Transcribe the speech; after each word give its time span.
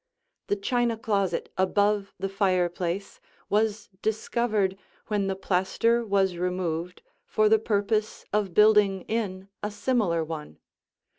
The 0.47 0.55
china 0.55 0.97
closet 0.97 1.53
above 1.59 2.15
the 2.17 2.27
fireplace 2.27 3.19
was 3.51 3.87
discovered 4.01 4.75
when 5.09 5.27
the 5.27 5.35
plaster 5.35 6.03
was 6.03 6.37
removed 6.37 7.03
for 7.23 7.47
the 7.47 7.59
purpose 7.59 8.25
of 8.33 8.55
building 8.55 9.01
in 9.03 9.47
a 9.61 9.69
similar 9.69 10.23
one. 10.23 10.57